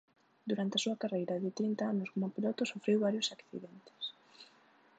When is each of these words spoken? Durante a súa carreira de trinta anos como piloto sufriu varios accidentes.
Durante 0.49 0.75
a 0.77 0.83
súa 0.85 0.99
carreira 1.01 1.41
de 1.43 1.51
trinta 1.59 1.83
anos 1.93 2.11
como 2.13 2.33
piloto 2.35 2.61
sufriu 2.71 2.97
varios 3.07 3.31
accidentes. 3.37 3.93